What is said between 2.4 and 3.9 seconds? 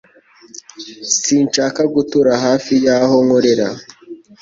hafi y'aho nkorera